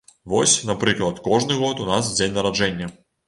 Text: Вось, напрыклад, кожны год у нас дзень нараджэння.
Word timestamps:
Вось, 0.31 0.53
напрыклад, 0.69 1.19
кожны 1.27 1.59
год 1.61 1.85
у 1.85 1.87
нас 1.91 2.11
дзень 2.15 2.35
нараджэння. 2.39 2.91